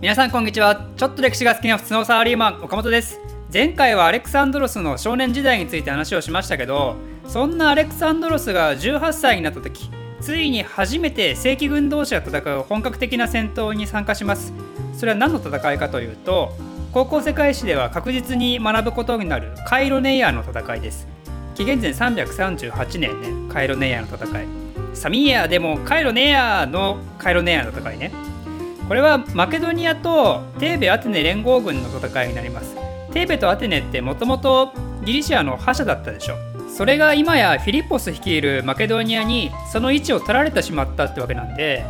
[0.00, 0.86] 皆さんこんにちは。
[0.96, 3.20] ちょっと歴史が好きな普通のサラリーマン岡本です。
[3.52, 6.96] 前回はアレクサンドロスの少年時代について話をしましたけど
[7.28, 9.90] そんなアレクサンドロスが18歳になった時
[10.22, 14.54] ついに初めて正規軍同士が戦う本格的な戦闘に参加します。
[14.96, 16.56] それは何の戦いかというと
[16.94, 21.06] 高校世界史では確実に学ぶことになるカイロネイアの戦いです。
[21.54, 24.46] 紀元前338年ねカイロネイアの戦い。
[24.94, 28.29] サミーヤでもカイロネイアのカイロネイアの戦いね。
[28.90, 32.74] これはマケドニアとテーベ・アテネ連合軍の戦いになります。
[33.12, 34.72] テーベとアテネってもともと
[35.04, 36.34] ギリシアの覇者だったでしょ。
[36.68, 41.84] それが今やフィリッポス率いるマケドニアにその位置を取られてしまったってわけなんで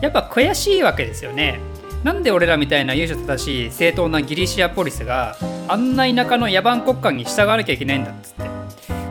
[0.00, 1.58] やっぱ悔しいわけですよね。
[2.04, 8.44] なんで俺らみたいな優勝正しい正当なギリシアポリスがあんな田舎の野蛮国家に従わなきゃいけないんだっつって。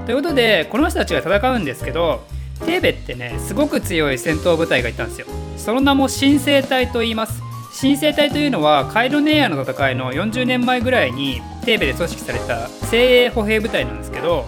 [0.06, 2.26] ということでこの人たちが戦うんですけど
[2.66, 5.28] テーベってねすごく強い戦闘部隊がいたんですよ。
[5.64, 7.42] その名も新生隊と言います。
[7.72, 14.46] 新生隊というのはカイロネイアの戦いの40年前ぐらいにテーベで組織された精鋭歩兵部隊なんですけど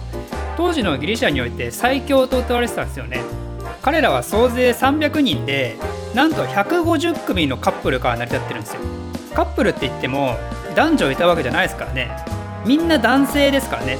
[0.58, 3.22] 当時のギリシャにおいて最強と謳われてたんですよね。
[3.80, 5.78] 彼らは総勢300人で
[6.14, 8.82] なんと150組のカップルから成り立ってるんですよ。
[9.34, 10.36] カップルって言っても
[10.74, 12.10] 男女いたわけじゃないですからね。
[12.66, 13.96] みんな男性ですからね。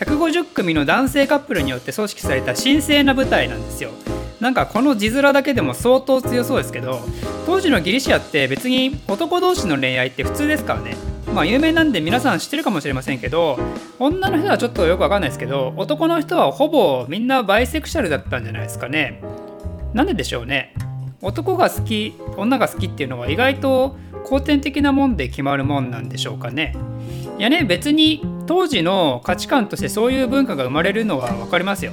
[0.00, 3.92] 150組の男性カップルによって組織された神聖な部隊なんですよ。
[4.40, 7.00] なんかこの字面だけでも相当強そうですけど
[7.46, 10.96] 当時のギリシアって別に男同士の恋愛って普通ですからね。
[11.34, 13.58] まあ有名なんで皆さん知ってるかもしれませんけど
[14.00, 19.22] 女の人はちょっとよくわかんないですけど男の人はほぼみんなバイセクシャルだったんじゃないですかね。
[19.92, 20.74] なんででしょうね。
[21.22, 26.74] 男が好き女が好きっていうのは意外と後天的なもんで決まるもんなんでしょうかね。
[27.38, 31.92] いやね別に当時の価値観としてそういう文化が生まれるのは分かりますよ。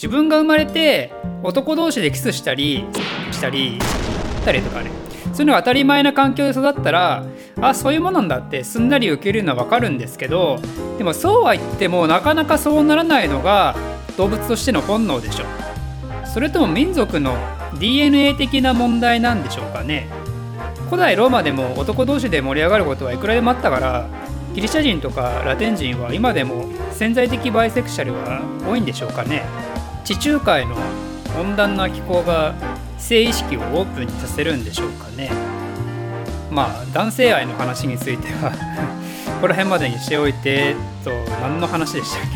[0.00, 1.12] 自分が生まれて
[1.42, 2.86] 男同士でキスしたり
[3.32, 4.90] したりしたりとかね。
[5.24, 7.26] そういうのが当たり前な環境で育ったら
[7.60, 10.58] あそういうものなんだってすんなり受けるのは分かるんですけど
[10.96, 13.76] でもそうは言ってもなかなかそうならないのが
[14.16, 15.44] 動物としての本能でしょ。
[16.24, 17.36] それとも民族の
[17.78, 20.08] DNA 的な問題なんでしょうかね。
[20.86, 24.08] 古代ローマでも男同士で盛り上がることはいくらでもあったから
[24.54, 29.44] ギリシャ人とかラテン人は今でも潜在的バイセクシャルは多いんでしょうかね。
[30.10, 30.74] 地中海の
[31.38, 32.52] 温暖な気候が
[32.98, 35.30] 性意識をオープンにさせるんでしょうかね。
[36.50, 38.50] まあ男性愛の話については
[39.36, 42.30] ここら辺までにしておいてと何の話でしたっ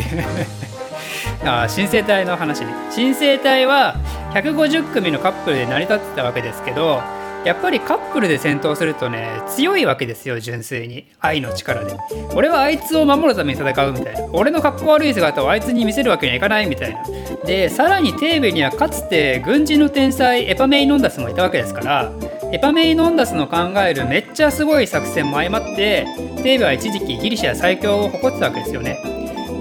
[1.42, 1.48] け？
[1.50, 2.68] あ新生体の話ね。
[2.92, 3.96] 新生体は
[4.34, 7.02] 150組のカップルで成り立ってたわけですけど
[7.44, 11.06] やっぱりカップルで戦闘するとね強いわけですよ純粋に。
[11.20, 11.94] 愛の力で。
[12.34, 14.24] 俺はあいつを守るために戦うみたいな。
[14.32, 17.02] 俺の格好悪い姿をあいつに見せるわけにはいかないみたいな。
[17.44, 22.12] でさらにテーベにはかつて軍人の天才エパメイノンダスもいたわけですから。
[22.52, 26.06] エパメイノンダスの考えるめっちゃすごい作戦も相まって
[26.42, 28.96] テーベは一時期ギリシャ最強を誇ってたわけですよね。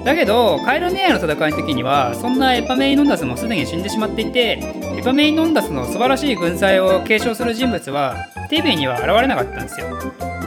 [0.06, 4.60] だけどカイロネアの戦いの時にはそんなエパメイノンダスもすでに死んでしまっていて
[5.04, 8.16] エパメイノンダスの素晴らしい軍隊を継承する人物は
[8.50, 9.88] テーベには現れなかったんですよ。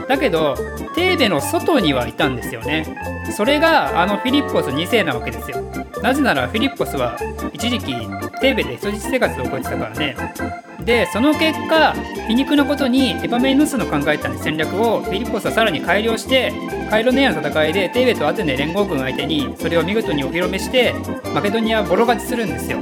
[0.09, 0.57] だけど
[0.95, 2.97] テーベの外にはいたんですよね。
[3.37, 5.61] それがあのフィリッポス2世なわけですよ。
[6.03, 7.19] なぜならフィリッポスは
[7.53, 7.93] 一時期
[8.41, 10.17] テーベで人質生活を送ってたからね。
[10.85, 11.95] でその結果
[12.29, 16.53] 皮肉なことにエパメイノスの考えた戦略をフィリッポスはさらに改良して
[16.91, 20.95] カイロネアの戦いでテーベとアテネ連合軍相手にそれを見事にお披露目して
[21.35, 22.79] マケドニアボロ勝ちするんですよ。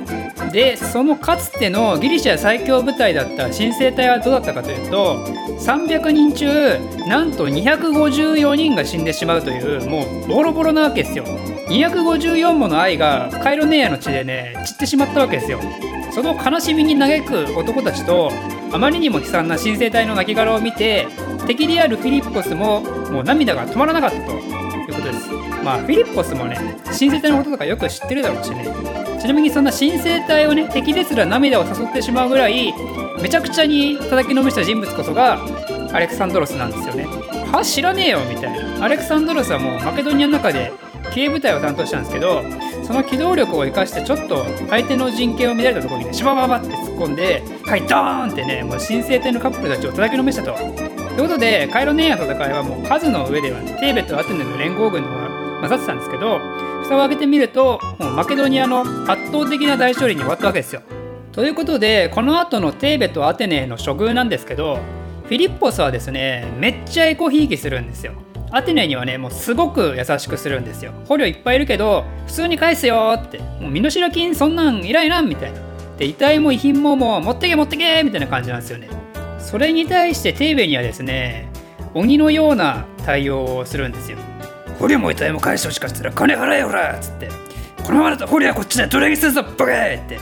[0.53, 5.25] でそのかつてのギリシャ最強部隊だった新生隊はどうだったかというと
[5.59, 6.79] 300人中
[7.09, 11.25] なんと254人が死んでしまうというもうボロボロなわけですよ。
[11.69, 15.61] 254もの愛がカイロネイアの地でね散ってしまったわけですよ。
[16.13, 18.31] その悲しみに嘆く男たちと
[18.73, 21.09] あまりにも悲惨な新生隊の亡骸を見て
[21.47, 25.31] 敵であるフィリッポスももう涙が止まらなかったということです。
[25.65, 28.69] まあフィリッポスもね新生隊のこととかよく知ってるだろうしね。
[29.21, 32.75] ちなみにそんな新生隊をね敵ですら涙を誘ってしまうぐらい
[33.23, 35.39] めちゃくちゃに叩きのめした人物こそが
[35.93, 37.07] アレクサンドロスなんですよね。
[37.51, 38.85] は知らねえよみたいな。
[38.85, 40.73] アレクサンドロスはもうマケドニアの中で
[41.15, 42.43] 警部隊を担当したんですけど
[42.83, 50.55] その機動力を生かしてちょっと相手の陣形を乱れたところにねシバババって突っ込んではいドーンってねもう新生隊のカップルたちを叩きのめしたと。
[50.55, 55.29] ということでカイロネイアの戦いはもう数の上では、ね、テーベとアテネの連合軍の方が
[55.69, 56.41] 勝ってたんですけど
[56.83, 60.83] 蓋を開けてみるともうマケドニアの圧倒的な大勝利に終わったわけですよ。
[61.31, 64.81] ということでこの後のテーベとアテネの処遇なんですけど
[65.25, 68.24] フィリッポスはですねめっちゃエコひいきするんですよ。
[68.55, 70.93] アテネにはねもうすごく優しくするんですよ。
[71.09, 73.39] 捕虜いっぱいいるけど普通に返すよって。
[73.61, 75.59] もう身代金そんなんいらいらんみたいな。
[75.99, 78.89] で遺体も遺品ももう持ってけ持ってけみたいな感じなんですよね。
[79.41, 81.49] それに対してテーベにはですね
[81.95, 84.19] 鬼のような対応をするんですよ。
[84.79, 87.29] 捕虜も遺体も返してほしかったら金払えよらっつって。
[87.85, 90.19] このままだと捕虜はこっちで奴隷にするぞバカーって。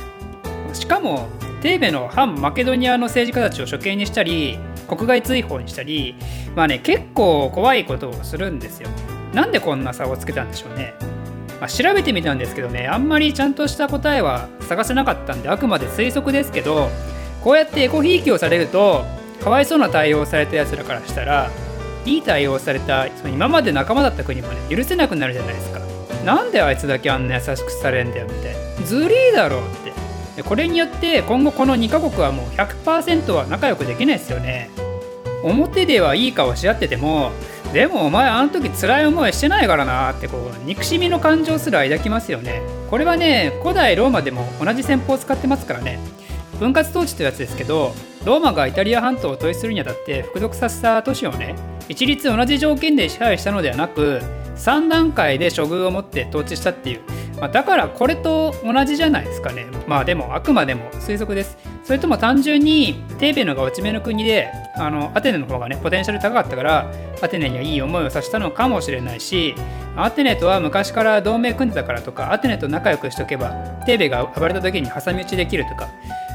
[0.73, 1.29] しかも
[1.63, 6.17] テーベの反マケドニアの政治家たちを処刑にしたり国外追放にしたり
[6.57, 8.89] まあね結構怖いことをするんですよ。
[9.33, 10.93] なんでこんな差をつけたんでしょうね、
[11.61, 16.91] まあ、調べてみたんですけどねあんまりちゃんとした答えは探せなかったんであくまで推測ですけど
[17.43, 19.05] こうやってエコひいきをされると
[19.41, 21.51] かわいそうな対応をされたやつらからしたら
[22.05, 25.81] いい対応されたその今まで仲間だった国もね許せなくなるじゃないですか。
[26.25, 28.87] なんであいつだけあんな優しくされんだよみたいな。
[28.87, 29.82] ずりーだろって。
[30.37, 34.71] でこれによって今後この2カ国はもう100%は仲良くできないですよね。
[35.43, 37.33] 表ではいい顔し合ってても
[37.73, 42.63] でもお前あの時辛い思いしてないからなってこう憎しみの感情すら抱きますよね。
[42.91, 45.99] これはね古代ローマでも同じ戦法を使ってますからね。
[46.59, 47.93] 分割統治というやつですけど
[48.25, 51.57] ローマがイタリア半島を統一するにあたって複属させた都市をね
[51.89, 54.21] 一律同じ条件で支配したのではなく
[54.57, 57.01] 3段階で処遇を持って統治したっていう
[57.43, 59.67] まあ、だからこれと同じじゃないですかね。
[59.89, 61.59] まあでもあくまでも推測です。
[61.83, 69.57] それとも単純にテーベのが落ち目の国であのアテネの方がねポテンシャル高かったからアテネにはいい思いをさせたのかもしれないし
[69.97, 73.51] アテネとは昔から同盟組んでたからとかアテネと仲良くしとけば
[73.87, 75.89] テーベが暴れた時に挟み撃ちできるとか。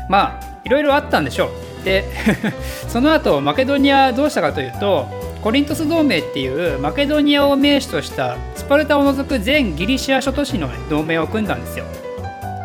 [0.09, 1.85] まあいろいろあったんでしょう。
[1.85, 2.03] で
[2.89, 5.07] その後マケドニアどうしたかというと
[5.47, 11.85] コリントス同盟っていうマケドニアを名手としたスパルタを除く全ギリシア諸都市の同盟を組んだんですよ。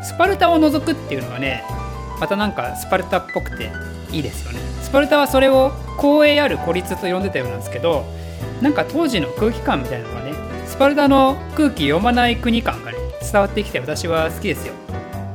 [0.03, 1.63] スパルタを除くっていうのはね
[2.19, 3.71] またなんかスパルタっぽくて
[4.11, 4.59] いいですよね。
[4.83, 8.05] スパルタはそれを公営ある孤立と呼んでたようなんですけど
[8.61, 10.35] なんか当時の空気感みたいなのがね
[10.67, 14.75] スパルタの空気読まない国感がね伝わってきて私は好きですよ。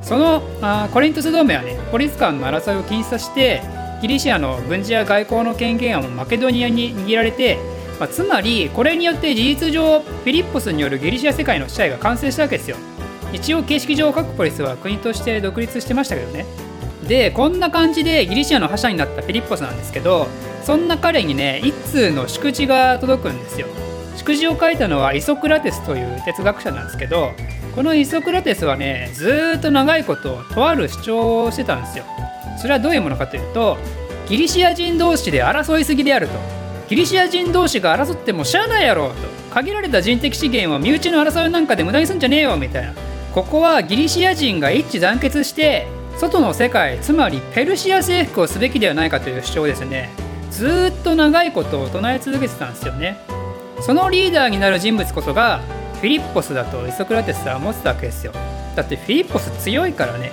[0.01, 3.61] そのあコリントス同盟はね孤立感の争いを禁止させて
[4.01, 7.57] ギリシアの軍事や外交の権限はマケドニアに握られて、
[7.99, 12.77] まあ、つまりこれによって事実上フィリッポスによるギリシア世界の支配が完成したわけですよ。
[13.33, 16.45] 一応形式上各ポリスは国として独立してましたけどね。
[17.07, 20.27] でこんな感じでギリシアの覇者になったフィリッポスなんですけど
[20.63, 23.67] そんな彼にね一通の祝辞が届くんですよ。
[24.15, 27.31] 祝辞を書いたのはイソクラテスという哲学者なんですけど
[27.75, 32.05] このイソクラテスはねずっと長いこととある主張をしてたんですよ。
[32.57, 33.77] それはどういうものかというと
[34.27, 36.33] ギリシア人同士で争いすぎであると。
[36.89, 39.15] ギリシア人同士が争ってもしゃあないやろと。
[39.53, 42.93] 限られた人的資源を身内の争いなんかで無駄にすんじゃねえよみたいな。
[43.33, 45.87] ここはギリシア人が一致団結して
[46.17, 50.09] 外の世界つまりペルシア征服をすべきではないかという主張ですね。
[50.49, 53.17] ずっと長いことを唱え続けてたんですよね。
[53.81, 55.61] そのリーダーになる人物こそが
[55.95, 58.31] フィリッポスだとイソクラテスは思ってたわけですよ。
[58.75, 60.31] だってフィリッポス強いからね。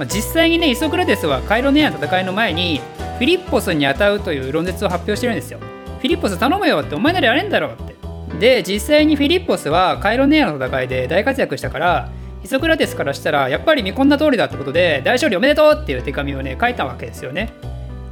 [0.00, 5.58] まあ、実際にねイソクラテスはカイロネアの戦いの前にフィリッポスに当たうという論説を発表してるんですよ。
[5.58, 7.94] フィリッポス頼むよってお前ならやれんだろって。
[8.38, 12.10] で実際にフィリッポスはカイロネアの戦いで大活躍したから
[12.42, 17.52] イソクラテスからしたらやっぱり見込んだ通りだってことで大勝利おめでとうっていう手紙をね書いたわけですよね。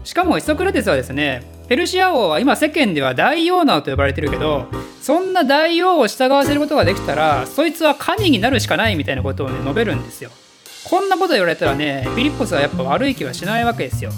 [0.05, 4.67] しかもイソクラテスはですねペルシア王は今世間では大王などと呼ばれてるけど
[5.01, 10.31] そんな大王を従わせることができたらそいつは神になるしかないみたいなことをね述べるんですよ。
[10.89, 14.11] こんなこと言われたらねフィリッポスはやっぱ悪い気はしないわけですよ。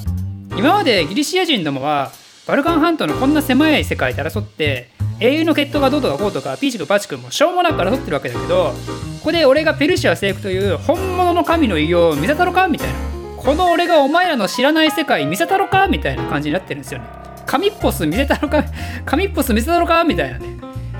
[0.56, 2.12] 今までギリシア人どもは
[2.46, 8.72] バルカン半島のこんな狭い世界で争って英雄の決闘がどうとかこうとかピーチクパチクもしょうもなく争ってるわけだけど
[9.18, 12.98] ここで俺がペルシア征服という本物の神の偉業を見せたろかみたいな。
[13.36, 17.06] この俺がお前らの知らない世界見せたろかみたいな感じになってるんですよね。
[17.46, 18.64] 神っぽす見せたろか
[19.06, 20.46] 神っぽす見せたろかみたいなね。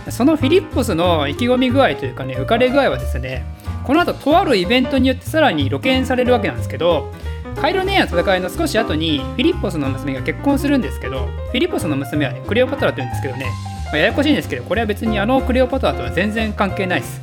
[0.09, 3.45] そのフィリッポスの意気込み具合というかね浮かれ具合はですね
[3.91, 7.13] この後とあるイベントによってさらに露見されるわけなんですけど
[7.57, 13.47] カイロネアの戦いの少し後にフィリッポスの娘が結婚するんですけどフィリッポスの娘はねクレオパトラというんですけどね、
[13.87, 17.21] まあ、ややこしいんですけどこれは別にあのクレオパトラとは全然関係ないです。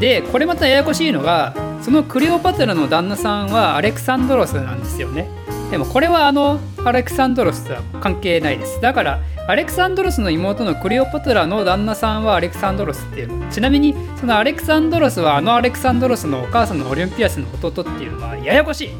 [0.00, 5.28] でこれまたややこしいのがそのクレオパトラの旦那さんはアレクサンドロスなんですよね。
[5.70, 8.80] でもこれはあのアレクサンドロスとは関係ないです。
[8.80, 18.90] だからアレクサンドロスの妹のクレオパトラの旦那さんはアレクサンドロスっていうちなみにそのアレクサンドロスはあのアレクサンドロスのお母さんのオリンピアスの弟っていうのはややこしい。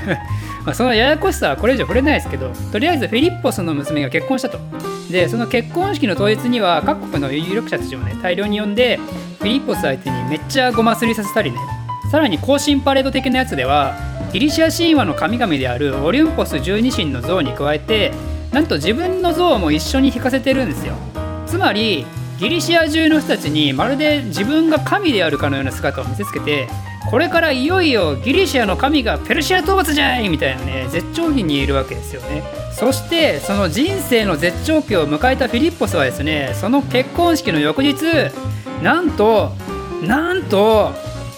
[0.64, 4.58] まそのややこしさはこれ以上触れないですけどとりあえずフィリッポスの娘が結婚したと。
[5.10, 8.98] でその結婚式の当日には各国の有力者たちをね大量に呼んで
[9.40, 11.58] フィリッポス相手にめっちゃごますりさせたりね。
[12.10, 13.94] さらに行進パレード的なやつでは
[14.32, 18.12] ギリシア神話の神々であるオリュンポス十二神の像に加えて
[18.52, 20.94] なんと自分の像も一緒に引かせてるんですよ。
[21.46, 22.06] つまり
[22.38, 26.68] ギリシア中の人たちにまるで自分が神であるかのような姿を見せつけて
[27.10, 30.28] これからいよいよギリシアの神がペルシア討伐じゃい!
[30.28, 32.42] みたいなね絶頂期にいるわけですよね。
[32.72, 38.02] そしてその人生の絶頂期を迎えたフィリッポスはですねその結婚式の翌日
[38.82, 39.52] なんと
[40.02, 40.90] なんと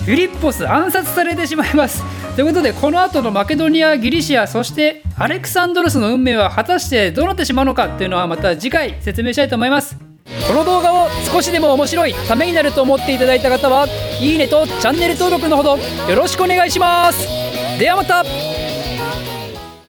[0.04, 2.02] フィリッポス暗殺されてしまいます。
[2.36, 9.96] ということでこの後のマケドニアギリシアそしてアレクサンドロスの運命は果たしてどうなってしまうのかっていうのはまた次回説明したいと思います。
[10.46, 13.86] この動画を少しでも面白いためになると思っていただいた方は
[14.20, 17.26] いいねとチャンネル登録のほどよろしくお願いします。
[17.78, 18.63] ではまた。